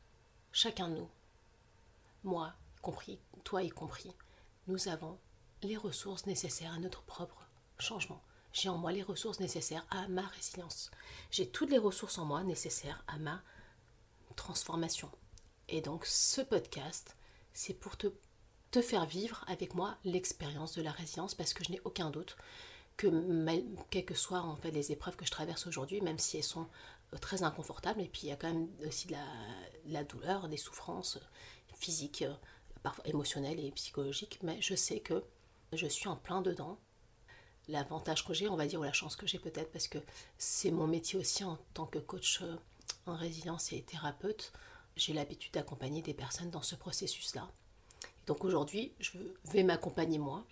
chacun 0.51 0.89
de 0.89 0.95
nous, 0.95 1.09
moi 2.23 2.53
y 2.77 2.81
compris, 2.81 3.19
toi 3.43 3.63
y 3.63 3.69
compris, 3.69 4.11
nous 4.67 4.87
avons 4.87 5.17
les 5.61 5.77
ressources 5.77 6.25
nécessaires 6.25 6.73
à 6.73 6.79
notre 6.79 7.01
propre 7.03 7.47
changement. 7.77 8.21
J'ai 8.51 8.69
en 8.69 8.77
moi 8.77 8.91
les 8.91 9.03
ressources 9.03 9.39
nécessaires 9.39 9.85
à 9.91 10.07
ma 10.07 10.25
résilience. 10.27 10.89
J'ai 11.31 11.47
toutes 11.47 11.69
les 11.69 11.77
ressources 11.77 12.17
en 12.17 12.25
moi 12.25 12.43
nécessaires 12.43 13.03
à 13.07 13.17
ma 13.17 13.41
transformation. 14.35 15.11
Et 15.67 15.81
donc 15.81 16.05
ce 16.05 16.41
podcast, 16.41 17.15
c'est 17.53 17.73
pour 17.73 17.97
te, 17.97 18.07
te, 18.71 18.81
faire 18.81 19.05
vivre 19.05 19.43
avec 19.47 19.75
moi 19.75 19.97
l'expérience 20.03 20.75
de 20.75 20.81
la 20.81 20.91
résilience 20.91 21.35
parce 21.35 21.53
que 21.53 21.63
je 21.63 21.71
n'ai 21.71 21.81
aucun 21.83 22.09
doute 22.09 22.37
que 22.97 23.07
quelles 23.89 24.05
que 24.05 24.13
soient 24.13 24.41
en 24.41 24.55
fait 24.57 24.71
les 24.71 24.91
épreuves 24.91 25.15
que 25.15 25.25
je 25.25 25.31
traverse 25.31 25.67
aujourd'hui, 25.67 26.01
même 26.01 26.19
si 26.19 26.37
elles 26.37 26.43
sont 26.43 26.67
euh, 27.13 27.17
très 27.17 27.43
inconfortables, 27.43 28.01
et 28.01 28.09
puis 28.09 28.23
il 28.23 28.29
y 28.29 28.31
a 28.31 28.35
quand 28.35 28.51
même 28.51 28.67
aussi 28.85 29.07
de 29.07 29.13
la, 29.13 29.25
la 29.87 30.03
douleur, 30.03 30.49
des 30.49 30.57
souffrances 30.57 31.17
physiques, 31.75 32.23
euh, 32.23 32.33
parfois 32.83 33.07
émotionnelles 33.07 33.59
et 33.59 33.71
psychologiques, 33.71 34.39
mais 34.43 34.61
je 34.61 34.75
sais 34.75 34.99
que 34.99 35.23
je 35.71 35.87
suis 35.87 36.09
en 36.09 36.17
plein 36.17 36.41
dedans 36.41 36.77
l'avantage 37.69 38.25
que 38.25 38.33
j'ai, 38.33 38.49
on 38.49 38.55
va 38.55 38.65
dire, 38.65 38.79
ou 38.79 38.83
la 38.83 38.93
chance 38.93 39.15
que 39.15 39.27
j'ai 39.27 39.39
peut-être, 39.39 39.71
parce 39.71 39.87
que 39.87 39.99
c'est 40.37 40.71
mon 40.71 40.87
métier 40.87 41.17
aussi 41.17 41.43
en 41.43 41.57
tant 41.73 41.85
que 41.85 41.99
coach 41.99 42.41
euh, 42.41 42.55
en 43.05 43.15
résilience 43.15 43.71
et 43.71 43.81
thérapeute. 43.81 44.51
J'ai 44.95 45.13
l'habitude 45.13 45.53
d'accompagner 45.53 46.01
des 46.01 46.13
personnes 46.13 46.49
dans 46.49 46.61
ce 46.61 46.75
processus-là. 46.75 47.49
Donc 48.29 48.45
aujourd'hui, 48.45 48.93
je 48.99 49.17
vais 49.45 49.63
m'accompagner 49.63 50.19
moi. 50.19 50.45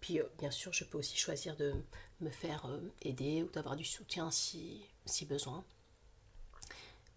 Puis 0.00 0.20
euh, 0.20 0.24
bien 0.38 0.52
sûr, 0.52 0.72
je 0.72 0.84
peux 0.84 0.96
aussi 0.96 1.16
choisir 1.16 1.56
de 1.56 1.74
me 2.20 2.30
faire 2.30 2.66
euh, 2.66 2.78
aider 3.02 3.42
ou 3.42 3.48
d'avoir 3.48 3.74
du 3.74 3.84
soutien 3.84 4.30
si, 4.30 4.80
si 5.06 5.26
besoin. 5.26 5.64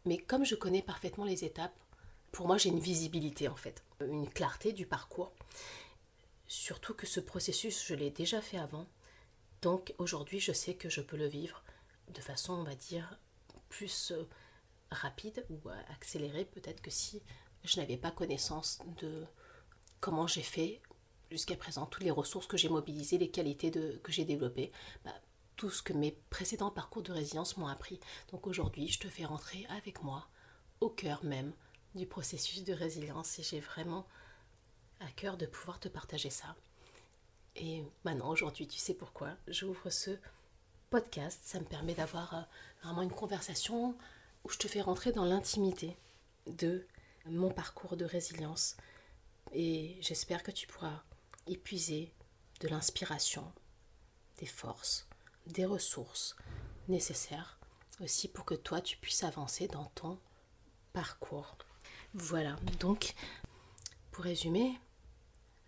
Mais 0.06 0.18
comme 0.18 0.46
je 0.46 0.56
connais 0.56 0.82
parfaitement 0.82 1.26
les 1.26 1.44
étapes, 1.44 1.76
pour 2.32 2.48
moi 2.48 2.58
j'ai 2.58 2.70
une 2.70 2.80
visibilité 2.80 3.48
en 3.48 3.56
fait, 3.56 3.84
une 4.02 4.28
clarté 4.28 4.74
du 4.74 4.88
parcours. 4.88 5.32
Surtout 6.48 6.96
que 6.96 7.06
ce 7.06 7.20
processus, 7.20 7.86
je 7.86 7.94
l'ai 7.94 8.10
déjà 8.10 8.42
fait 8.42 8.58
avant. 8.58 8.88
Donc 9.62 9.94
aujourd'hui, 10.00 10.40
je 10.40 10.54
sais 10.54 10.74
que 10.74 10.90
je 10.90 11.02
peux 11.02 11.18
le 11.18 11.28
vivre 11.28 11.62
de 12.16 12.20
façon, 12.20 12.54
on 12.54 12.64
va 12.64 12.74
dire, 12.74 13.20
plus 13.70 14.12
euh, 14.12 14.28
rapide 14.90 15.46
ou 15.52 15.70
euh, 15.70 15.82
accélérée 15.94 16.46
peut-être 16.46 16.82
que 16.82 16.90
si 16.90 17.22
je 17.64 17.80
n'avais 17.80 17.98
pas 17.98 18.10
connaissance 18.10 18.80
de 19.00 19.24
comment 20.04 20.28
j'ai 20.28 20.44
fait 20.44 20.82
jusqu'à 21.32 21.56
présent, 21.56 21.86
toutes 21.86 22.04
les 22.04 22.12
ressources 22.12 22.46
que 22.46 22.58
j'ai 22.58 22.68
mobilisées, 22.68 23.18
les 23.18 23.32
qualités 23.32 23.72
que 23.72 24.12
j'ai 24.12 24.26
développées, 24.26 24.74
bah, 25.06 25.14
tout 25.56 25.70
ce 25.70 25.82
que 25.82 25.94
mes 25.94 26.12
précédents 26.30 26.72
parcours 26.72 27.04
de 27.04 27.14
résilience 27.14 27.56
m'ont 27.56 27.68
appris. 27.68 28.02
Donc 28.30 28.46
aujourd'hui, 28.46 28.90
je 28.90 29.00
te 29.00 29.08
fais 29.08 29.24
rentrer 29.24 29.66
avec 29.70 30.04
moi 30.04 30.28
au 30.82 30.90
cœur 30.90 31.24
même 31.24 31.54
du 31.96 32.06
processus 32.06 32.66
de 32.66 32.74
résilience 32.74 33.40
et 33.40 33.44
j'ai 33.44 33.62
vraiment 33.62 34.06
à 35.00 35.10
cœur 35.16 35.38
de 35.38 35.46
pouvoir 35.46 35.80
te 35.80 35.88
partager 35.88 36.30
ça. 36.30 36.54
Et 37.56 37.82
maintenant, 38.04 38.30
aujourd'hui, 38.30 38.68
tu 38.68 38.80
sais 38.80 38.96
pourquoi 38.96 39.30
j'ouvre 39.48 39.90
ce 39.90 40.12
podcast. 40.90 41.40
Ça 41.46 41.62
me 41.62 41.66
permet 41.66 41.94
d'avoir 41.94 42.34
euh, 42.34 42.42
vraiment 42.84 43.04
une 43.04 43.10
conversation 43.10 43.96
où 44.44 44.50
je 44.50 44.58
te 44.58 44.68
fais 44.68 44.82
rentrer 44.82 45.14
dans 45.14 45.24
l'intimité 45.24 45.96
de 46.48 46.86
mon 47.26 47.52
parcours 47.52 47.96
de 47.96 48.04
résilience. 48.04 48.76
Et 49.54 49.98
j'espère 50.02 50.42
que 50.44 50.52
tu 50.52 50.66
pourras 50.68 51.04
épuiser 51.48 52.12
de 52.60 52.68
l'inspiration, 52.68 53.52
des 54.38 54.48
forces, 54.48 55.08
des 55.46 55.66
ressources 55.66 56.36
nécessaires 56.88 57.60
aussi 58.02 58.28
pour 58.28 58.46
que 58.46 58.56
toi 58.56 58.82
tu 58.82 58.98
puisses 58.98 59.24
avancer 59.24 59.68
dans 59.68 59.86
ton 59.96 60.20
parcours. 60.92 61.56
Voilà, 62.14 62.56
donc 62.80 63.14
pour 64.12 64.24
résumer 64.24 64.80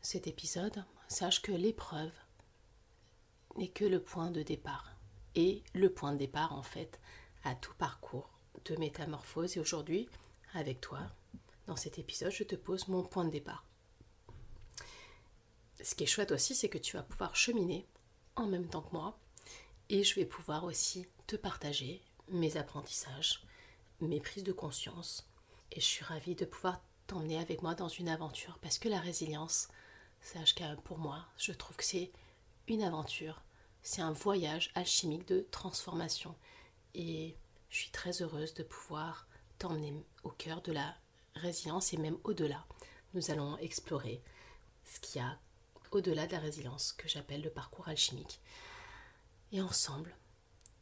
cet 0.02 0.28
épisode, 0.28 0.84
sache 1.08 1.42
que 1.42 1.52
l'épreuve 1.52 2.12
n'est 3.58 3.70
que 3.70 3.86
le 3.86 4.02
point 4.02 4.32
de 4.32 4.44
départ. 4.44 4.92
Et 5.36 5.64
le 5.74 5.92
point 5.92 6.14
de 6.14 6.18
départ, 6.18 6.54
en 6.54 6.64
fait, 6.64 7.00
à 7.44 7.56
tout 7.56 7.74
parcours 7.76 8.30
de 8.66 8.76
métamorphose. 8.78 9.58
Et 9.58 9.60
aujourd'hui, 9.60 10.08
avec 10.54 10.80
toi, 10.80 11.02
dans 11.68 11.76
cet 11.76 12.00
épisode, 12.00 12.32
je 12.32 12.44
te 12.44 12.56
pose 12.56 12.88
mon 12.88 13.04
point 13.04 13.26
de 13.26 13.32
départ. 13.32 13.66
Ce 15.84 15.96
qui 15.96 16.04
est 16.04 16.08
chouette 16.08 16.32
aussi, 16.32 16.56
c'est 16.56 16.70
que 16.70 16.78
tu 16.78 16.96
vas 16.96 17.04
pouvoir 17.04 17.36
cheminer 17.36 17.86
en 18.36 18.48
même 18.48 18.68
temps 18.68 18.82
que 18.82 18.94
moi. 18.94 19.18
Et 19.90 20.04
je 20.04 20.16
vais 20.16 20.26
pouvoir 20.26 20.64
aussi 20.64 21.06
te 21.28 21.36
partager 21.36 22.02
mes 22.30 22.58
apprentissages, 22.58 23.44
mes 24.02 24.20
prises 24.20 24.44
de 24.44 24.52
conscience. 24.52 25.28
Et 25.72 25.80
je 25.80 25.86
suis 25.86 26.06
ravie 26.06 26.36
de 26.36 26.46
pouvoir 26.46 26.82
t'emmener 27.08 27.40
avec 27.40 27.62
moi 27.62 27.76
dans 27.76 27.88
une 27.88 28.10
aventure 28.10 28.58
parce 28.62 28.80
que 28.80 28.90
la 28.90 29.00
résilience, 29.00 29.68
Sache 30.22 30.56
que 30.56 30.76
pour 30.82 30.98
moi, 30.98 31.24
je 31.38 31.52
trouve 31.52 31.78
que 31.78 31.84
c'est 31.84 32.12
une 32.68 32.82
aventure, 32.82 33.44
c'est 33.84 34.02
un 34.02 34.12
voyage 34.12 34.72
alchimique 34.74 35.28
de 35.28 35.46
transformation. 35.52 36.36
Et 36.96 37.38
je 37.70 37.78
suis 37.78 37.92
très 37.92 38.24
heureuse 38.24 38.56
de 38.56 38.64
pouvoir 38.64 39.28
t'emmener 39.60 39.94
au 40.24 40.32
cœur 40.32 40.64
de 40.64 40.72
la 40.72 40.96
résilience 41.36 41.94
et 41.94 41.98
même 41.98 42.18
au-delà. 42.24 42.66
Nous 43.14 43.30
allons 43.30 43.56
explorer 43.58 44.24
ce 44.84 45.00
qu'il 45.00 45.22
y 45.22 45.24
a 45.24 45.38
au-delà 45.96 46.28
de 46.28 46.34
la 46.34 46.40
résilience 46.40 46.94
que 46.94 47.08
j'appelle 47.08 47.42
le 47.42 47.50
parcours 47.50 47.88
alchimique. 47.88 48.40
Et 49.52 49.62
ensemble, 49.62 50.16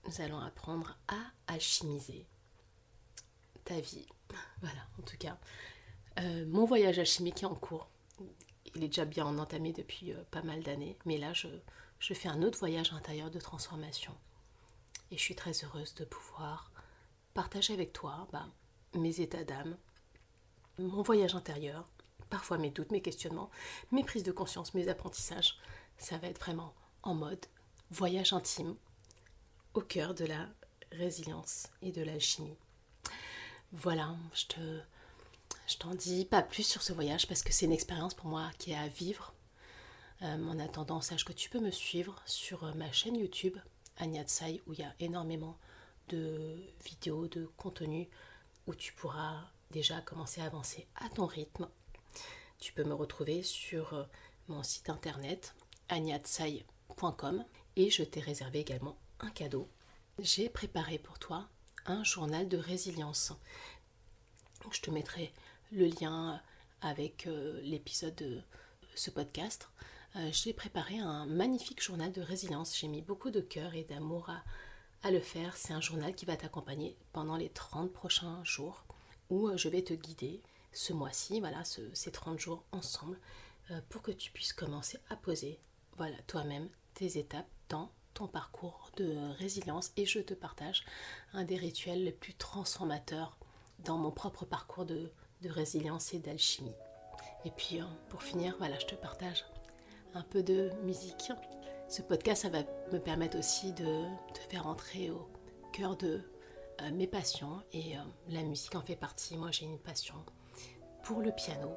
nous 0.05 0.21
allons 0.21 0.39
apprendre 0.39 0.97
à 1.07 1.19
alchimiser 1.47 2.27
ta 3.65 3.79
vie. 3.79 4.07
Voilà, 4.61 4.87
en 4.97 5.03
tout 5.03 5.17
cas, 5.17 5.37
euh, 6.19 6.45
mon 6.47 6.65
voyage 6.65 6.97
alchimique 6.97 7.43
est 7.43 7.47
en 7.47 7.53
cours 7.55 7.89
il 8.75 8.83
est 8.83 8.87
déjà 8.87 9.05
bien 9.05 9.25
entamé 9.25 9.73
depuis 9.73 10.11
euh, 10.13 10.23
pas 10.31 10.41
mal 10.41 10.61
d'années, 10.63 10.97
mais 11.05 11.17
là 11.17 11.33
je, 11.33 11.47
fais 11.99 12.29
un 12.29 12.41
autre 12.43 12.59
voyage 12.59 12.93
intérieur 12.93 13.31
de 13.31 13.39
transformation. 13.39 14.15
Et 15.11 15.17
je 15.17 15.21
suis 15.21 15.35
très 15.35 15.63
heureuse 15.63 15.93
de 15.95 16.05
pouvoir 16.05 16.71
partager 17.33 17.73
avec 17.73 17.93
toi 17.93 18.27
bah, 18.31 18.47
mes 18.95 19.21
états 19.21 19.43
d'âme, 19.43 19.77
mon 20.79 21.01
voyage 21.01 21.35
intérieur, 21.35 21.87
parfois 22.33 22.57
mes 22.57 22.71
doutes, 22.71 22.91
mes 22.91 23.03
questionnements, 23.03 23.51
mes 23.91 24.03
prises 24.03 24.23
de 24.23 24.31
conscience, 24.31 24.73
mes 24.73 24.87
apprentissages. 24.87 25.55
Ça 25.99 26.17
va 26.17 26.29
être 26.29 26.39
vraiment 26.39 26.73
en 27.03 27.13
mode 27.13 27.45
voyage 27.91 28.33
intime 28.33 28.75
au 29.75 29.81
cœur 29.81 30.15
de 30.15 30.25
la 30.25 30.49
résilience 30.91 31.67
et 31.83 31.91
de 31.91 32.01
l'alchimie. 32.01 32.57
Voilà, 33.71 34.15
je 34.33 34.45
te 34.47 34.81
je 35.67 35.77
t'en 35.77 35.93
dis 35.93 36.25
pas 36.25 36.41
plus 36.41 36.63
sur 36.63 36.81
ce 36.81 36.91
voyage 36.91 37.27
parce 37.27 37.43
que 37.43 37.53
c'est 37.53 37.67
une 37.67 37.71
expérience 37.71 38.15
pour 38.15 38.25
moi 38.25 38.49
qui 38.57 38.71
est 38.71 38.77
à 38.77 38.87
vivre. 38.87 39.35
Euh, 40.23 40.47
en 40.47 40.57
attendant, 40.57 41.01
sache 41.01 41.25
que 41.25 41.33
tu 41.33 41.51
peux 41.51 41.59
me 41.59 41.69
suivre 41.69 42.19
sur 42.25 42.63
euh, 42.63 42.73
ma 42.73 42.91
chaîne 42.91 43.15
YouTube, 43.15 43.57
Tsai, 43.99 44.59
où 44.65 44.73
il 44.73 44.79
y 44.79 44.83
a 44.83 44.95
énormément 44.99 45.59
de 46.09 46.55
vidéos, 46.83 47.27
de 47.27 47.45
contenu, 47.57 48.09
où 48.65 48.73
tu 48.73 48.91
pourras 48.93 49.37
déjà 49.69 50.01
commencer 50.01 50.41
à 50.41 50.45
avancer 50.45 50.87
à 50.95 51.09
ton 51.09 51.27
rythme. 51.27 51.67
Tu 52.63 52.71
peux 52.71 52.85
me 52.85 52.93
retrouver 52.93 53.43
sur 53.43 53.93
euh, 53.93 54.03
mon 54.47 54.63
site 54.63 54.89
internet, 54.89 55.53
agnatsai.com, 55.89 57.43
et 57.75 57.89
je 57.89 58.03
t'ai 58.03 58.21
réservé 58.21 58.61
également 58.61 58.97
un 59.19 59.31
cadeau. 59.31 59.67
J'ai 60.17 60.47
préparé 60.47 60.97
pour 60.97 61.19
toi 61.19 61.49
un 61.85 62.05
journal 62.05 62.47
de 62.47 62.55
résilience. 62.55 63.33
Je 64.71 64.79
te 64.79 64.91
mettrai 64.91 65.33
le 65.73 65.87
lien 65.87 66.41
avec 66.79 67.27
euh, 67.27 67.59
l'épisode 67.63 68.15
de 68.15 68.41
ce 68.95 69.11
podcast, 69.11 69.67
euh, 70.15 70.29
j'ai 70.31 70.53
préparé 70.53 70.99
un 70.99 71.25
magnifique 71.25 71.83
journal 71.83 72.13
de 72.13 72.21
résilience. 72.21 72.77
J'ai 72.79 72.87
mis 72.87 73.01
beaucoup 73.01 73.29
de 73.29 73.41
cœur 73.41 73.75
et 73.75 73.83
d'amour 73.83 74.29
à, 74.29 74.41
à, 75.05 75.11
le 75.11 75.19
faire. 75.19 75.57
C'est 75.57 75.73
un 75.73 75.81
journal 75.81 76.15
qui 76.15 76.23
va 76.23 76.37
t'accompagner 76.37 76.95
pendant 77.11 77.35
les 77.35 77.49
30 77.49 77.91
prochains 77.91 78.41
jours 78.45 78.85
où 79.29 79.49
euh, 79.49 79.57
je 79.57 79.67
vais 79.67 79.81
te 79.81 79.93
guider 79.93 80.41
ce 80.73 80.93
mois-ci, 80.93 81.39
voilà, 81.39 81.63
ces 81.63 82.11
30 82.11 82.39
jours 82.39 82.63
ensemble, 82.71 83.19
euh, 83.71 83.79
pour 83.89 84.01
que 84.01 84.11
tu 84.11 84.31
puisses 84.31 84.53
commencer 84.53 84.99
à 85.09 85.15
poser, 85.15 85.59
voilà, 85.97 86.17
toi-même 86.27 86.69
tes 86.95 87.17
étapes 87.17 87.47
dans 87.69 87.91
ton 88.13 88.27
parcours 88.27 88.91
de 88.97 89.15
résilience 89.37 89.91
et 89.97 90.05
je 90.05 90.19
te 90.19 90.33
partage 90.33 90.83
un 91.33 91.43
des 91.43 91.55
rituels 91.55 92.03
les 92.03 92.11
plus 92.11 92.33
transformateurs 92.33 93.37
dans 93.79 93.97
mon 93.97 94.11
propre 94.11 94.45
parcours 94.45 94.85
de, 94.85 95.11
résilience 95.45 96.13
et 96.13 96.19
d'alchimie. 96.19 96.75
Et 97.43 97.51
puis 97.51 97.81
euh, 97.81 97.85
pour 98.09 98.23
finir, 98.23 98.55
voilà, 98.57 98.79
je 98.79 98.85
te 98.85 98.95
partage 98.95 99.45
un 100.13 100.21
peu 100.21 100.41
de 100.41 100.71
musique. 100.83 101.33
Ce 101.89 102.01
podcast, 102.01 102.43
ça 102.43 102.49
va 102.49 102.63
me 102.93 102.99
permettre 102.99 103.37
aussi 103.37 103.73
de 103.73 104.05
te 104.33 104.39
faire 104.49 104.67
entrer 104.67 105.09
au 105.09 105.27
cœur 105.73 105.97
de 105.97 106.21
euh, 106.81 106.91
mes 106.91 107.07
passions 107.07 107.61
et 107.73 107.95
la 108.29 108.43
musique 108.43 108.75
en 108.75 108.81
fait 108.81 108.95
partie. 108.95 109.35
Moi, 109.35 109.51
j'ai 109.51 109.65
une 109.65 109.79
passion 109.79 110.15
pour 111.03 111.21
le 111.21 111.31
piano. 111.31 111.71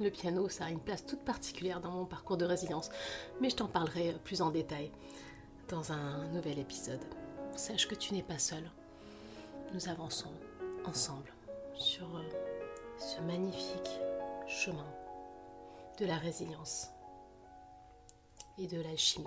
Le 0.00 0.10
piano, 0.10 0.48
ça 0.48 0.64
a 0.66 0.70
une 0.70 0.80
place 0.80 1.06
toute 1.06 1.24
particulière 1.24 1.80
dans 1.80 1.90
mon 1.90 2.04
parcours 2.04 2.36
de 2.36 2.44
résilience, 2.44 2.90
mais 3.40 3.50
je 3.50 3.56
t'en 3.56 3.68
parlerai 3.68 4.16
plus 4.24 4.42
en 4.42 4.50
détail 4.50 4.90
dans 5.68 5.92
un 5.92 6.26
nouvel 6.28 6.58
épisode. 6.58 7.00
Sache 7.56 7.86
que 7.86 7.94
tu 7.94 8.14
n'es 8.14 8.22
pas 8.22 8.38
seul. 8.38 8.68
Nous 9.72 9.88
avançons 9.88 10.32
ensemble 10.84 11.32
sur 11.74 12.06
euh, 12.16 12.22
ce 12.98 13.20
magnifique 13.22 14.00
chemin 14.48 14.86
de 15.98 16.06
la 16.06 16.16
résilience 16.16 16.88
et 18.58 18.66
de 18.66 18.80
l'alchimie. 18.80 19.26